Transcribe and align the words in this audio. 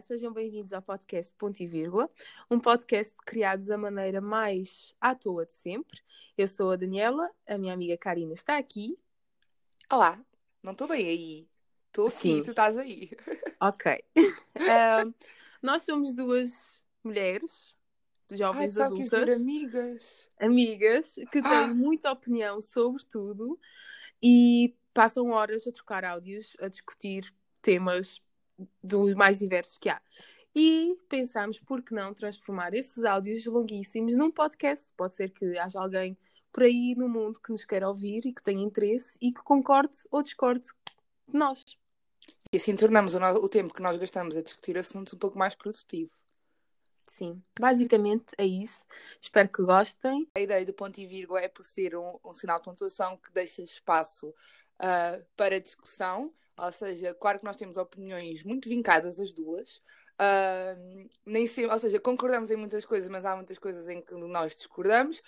sejam 0.00 0.32
bem-vindos 0.32 0.72
ao 0.72 0.80
podcast 0.80 1.34
Ponto 1.36 1.60
e 1.60 1.66
Vírgula, 1.66 2.08
um 2.48 2.58
podcast 2.58 3.12
criado 3.26 3.66
da 3.66 3.76
maneira 3.76 4.20
mais 4.20 4.94
à 5.00 5.12
toa 5.12 5.44
de 5.44 5.52
sempre. 5.52 6.00
Eu 6.38 6.46
sou 6.46 6.70
a 6.70 6.76
Daniela, 6.76 7.28
a 7.48 7.58
minha 7.58 7.74
amiga 7.74 7.96
Karina 7.98 8.32
está 8.32 8.58
aqui. 8.58 8.96
Olá, 9.90 10.24
não 10.62 10.70
estou 10.70 10.86
bem 10.86 11.04
aí. 11.04 11.48
Estou 11.88 12.06
aqui, 12.06 12.16
Sim. 12.16 12.42
tu 12.44 12.50
estás 12.50 12.78
aí. 12.78 13.10
Ok. 13.60 14.04
Nós 15.60 15.82
somos 15.82 16.14
duas 16.14 16.80
mulheres, 17.02 17.76
Ai, 18.30 18.36
jovens 18.36 18.74
que 18.76 18.82
adultas, 18.82 19.10
dizer 19.10 19.32
amigas. 19.34 20.28
amigas, 20.38 21.14
que 21.30 21.42
têm 21.42 21.52
Ah! 21.52 21.74
muita 21.74 22.10
opinião 22.10 22.60
sobre 22.60 23.04
tudo 23.04 23.58
e 24.22 24.76
passam 24.94 25.30
horas 25.30 25.66
a 25.66 25.72
trocar 25.72 26.04
áudios, 26.04 26.56
a 26.60 26.68
discutir 26.68 27.32
temas 27.60 28.20
dos 28.82 29.14
mais 29.14 29.38
diversos 29.38 29.78
que 29.78 29.88
há. 29.88 30.00
E 30.54 30.96
pensámos, 31.08 31.58
por 31.58 31.82
que 31.82 31.94
não 31.94 32.12
transformar 32.12 32.74
esses 32.74 33.04
áudios 33.04 33.46
longuíssimos 33.46 34.16
num 34.16 34.30
podcast? 34.30 34.88
Pode 34.96 35.14
ser 35.14 35.30
que 35.30 35.58
haja 35.58 35.80
alguém 35.80 36.16
por 36.52 36.64
aí 36.64 36.94
no 36.94 37.08
mundo 37.08 37.40
que 37.40 37.50
nos 37.50 37.64
queira 37.64 37.88
ouvir 37.88 38.26
e 38.26 38.32
que 38.32 38.42
tenha 38.42 38.62
interesse 38.62 39.16
e 39.20 39.32
que 39.32 39.42
concorde 39.42 39.96
ou 40.10 40.22
discorde 40.22 40.68
de 41.26 41.38
nós. 41.38 41.64
E 42.52 42.56
assim 42.58 42.76
tornamos 42.76 43.14
o, 43.14 43.20
no- 43.20 43.42
o 43.42 43.48
tempo 43.48 43.72
que 43.72 43.80
nós 43.80 43.96
gastamos 43.96 44.36
a 44.36 44.42
discutir 44.42 44.76
assuntos 44.76 45.14
um 45.14 45.18
pouco 45.18 45.38
mais 45.38 45.54
produtivo. 45.54 46.10
Sim, 47.06 47.42
basicamente 47.58 48.34
é 48.38 48.46
isso. 48.46 48.84
Espero 49.20 49.48
que 49.48 49.62
gostem. 49.62 50.28
A 50.34 50.40
ideia 50.40 50.64
do 50.64 50.72
ponto 50.72 50.98
e 51.00 51.06
vírgula 51.06 51.40
é 51.40 51.48
por 51.48 51.64
ser 51.64 51.96
um, 51.96 52.18
um 52.24 52.32
sinal 52.32 52.58
de 52.58 52.64
pontuação 52.64 53.16
que 53.16 53.32
deixa 53.32 53.62
espaço 53.62 54.34
ah, 54.82 55.20
para 55.36 55.60
discussão. 55.60 56.34
Ou 56.58 56.72
seja, 56.72 57.14
claro 57.14 57.38
que 57.40 57.44
nós 57.46 57.56
temos 57.56 57.78
opiniões 57.78 58.44
muito 58.44 58.68
vincadas 58.68 59.20
as 59.20 59.32
duas. 59.32 59.82
Ah, 60.18 60.76
nem 61.26 61.46
sempre, 61.46 61.72
ou 61.72 61.78
seja, 61.80 62.00
concordamos 62.00 62.50
em 62.50 62.56
muitas 62.56 62.84
coisas, 62.86 63.08
mas 63.10 63.24
há 63.24 63.36
muitas 63.36 63.58
coisas 63.58 63.88
em 63.88 64.02
que 64.02 64.14
nós 64.14 64.56
discordamos. 64.56 65.22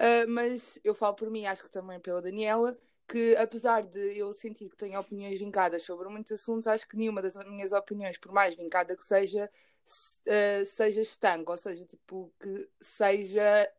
Ah, 0.00 0.26
mas 0.28 0.78
eu 0.84 0.94
falo 0.94 1.14
por 1.14 1.30
mim, 1.30 1.46
acho 1.46 1.62
que 1.64 1.70
também 1.70 1.98
pela 2.00 2.20
Daniela, 2.22 2.76
que 3.08 3.36
apesar 3.36 3.82
de 3.86 4.18
eu 4.18 4.32
sentir 4.32 4.68
que 4.68 4.76
tenho 4.76 4.98
opiniões 5.00 5.38
vincadas 5.38 5.82
sobre 5.84 6.08
muitos 6.08 6.32
assuntos, 6.32 6.66
acho 6.66 6.86
que 6.88 6.96
nenhuma 6.96 7.22
das 7.22 7.36
minhas 7.46 7.72
opiniões, 7.72 8.18
por 8.18 8.32
mais 8.32 8.54
vincada 8.54 8.96
que 8.96 9.04
seja, 9.04 9.50
se- 9.84 10.20
ah, 10.28 10.64
seja 10.64 11.00
estanque, 11.02 11.50
ou 11.50 11.56
seja, 11.56 11.84
tipo, 11.86 12.32
que 12.40 12.68
seja 12.80 13.70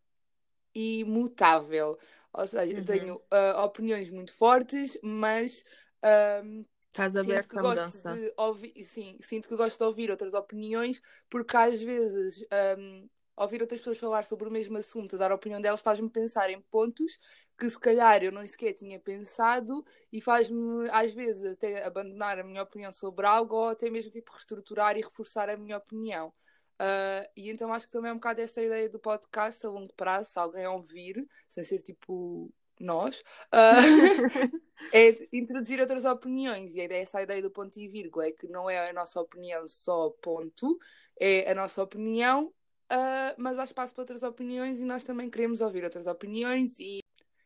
imutável. 0.78 1.98
Ou 2.34 2.48
seja, 2.48 2.74
eu 2.78 2.84
Uhum. 2.84 2.84
tenho 2.84 3.22
ah, 3.32 3.64
opiniões 3.66 4.10
muito 4.12 4.34
fortes, 4.34 4.98
mas 5.04 5.64
ahm, 6.04 6.64
Estás 6.90 7.16
sinto 7.16 7.48
aberto 7.48 7.48
que 7.48 7.58
à 7.58 7.64
gosto 7.68 7.98
de 8.04 8.34
ouvir, 8.38 8.84
sim, 8.84 9.18
sinto 9.22 9.50
que 9.50 9.56
gosto 9.56 9.78
de 9.80 9.84
ouvir 9.86 10.12
outras 10.12 10.34
opiniões, 10.34 11.02
porque 11.30 11.56
às 11.58 11.82
vezes 11.82 12.46
ahm, 12.52 13.08
ouvir 13.36 13.62
outras 13.62 13.80
pessoas 13.80 13.98
falar 13.98 14.24
sobre 14.26 14.48
o 14.48 14.52
mesmo 14.52 14.78
assunto, 14.78 15.18
dar 15.18 15.32
a 15.32 15.36
opinião 15.36 15.62
delas, 15.62 15.82
faz-me 15.82 16.10
pensar 16.10 16.50
em 16.50 16.62
pontos 16.62 17.18
que 17.60 17.70
se 17.70 17.80
calhar 17.80 18.24
eu 18.24 18.32
nem 18.32 18.48
sequer 18.48 18.74
tinha 18.74 19.00
pensado 19.00 19.84
e 20.12 20.22
faz-me 20.22 20.90
às 20.92 21.14
vezes 21.14 21.52
até 21.54 21.84
abandonar 21.86 22.40
a 22.40 22.44
minha 22.44 22.62
opinião 22.64 22.92
sobre 22.94 23.26
algo 23.26 23.56
ou 23.56 23.70
até 23.70 23.90
mesmo 23.90 24.12
tipo 24.12 24.32
reestruturar 24.32 24.96
e 24.98 25.02
reforçar 25.02 25.50
a 25.50 25.58
minha 25.58 25.78
opinião. 25.78 26.34
Ah, 26.80 27.28
e 27.36 27.50
então 27.50 27.74
acho 27.74 27.88
que 27.88 27.94
também 27.94 28.10
é 28.12 28.14
um 28.14 28.18
bocado 28.18 28.42
essa 28.42 28.62
ideia 28.62 28.90
do 28.90 29.00
podcast 29.00 29.66
a 29.66 29.70
longo 29.70 29.94
prazo, 29.94 30.32
se 30.32 30.40
alguém 30.40 30.68
ouvir, 30.68 31.16
sem 31.50 31.64
ser 31.64 31.82
tipo 31.82 32.54
nós, 32.80 33.24
ah, 33.52 33.76
é 34.94 35.28
introduzir 35.34 35.80
outras 35.80 36.06
opiniões. 36.06 36.76
E 36.76 36.82
a 36.82 36.86
ideia, 36.86 37.04
essa 37.04 37.22
ideia 37.22 37.42
do 37.42 37.52
ponto 37.52 37.78
e 37.80 37.88
vírgula 37.88 38.28
é 38.28 38.32
que 38.32 38.48
não 38.48 38.70
é 38.70 38.90
a 38.90 38.94
nossa 38.94 39.20
opinião 39.20 39.68
só 39.68 40.10
ponto, 40.22 40.78
é 41.20 41.52
a 41.52 41.56
nossa 41.56 41.82
opinião, 41.82 42.54
ah, 42.90 43.36
mas 43.38 43.58
há 43.60 43.64
espaço 43.64 43.94
para 43.94 44.04
outras 44.04 44.24
opiniões 44.24 44.80
e 44.80 44.86
nós 44.86 45.04
também 45.04 45.30
queremos 45.30 45.62
ouvir 45.62 45.84
outras 45.84 46.08
opiniões 46.08 46.80
e 46.80 47.00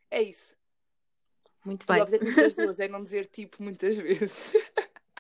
é 0.09 0.21
isso. 0.21 0.55
Muito 1.63 1.85
E 1.87 1.95
o 1.95 1.95
bem. 1.95 2.01
objetivo 2.01 2.37
das 2.37 2.55
duas 2.55 2.79
é 2.79 2.87
não 2.87 3.03
dizer 3.03 3.27
tipo 3.27 3.61
muitas 3.63 3.95
vezes. 3.95 4.53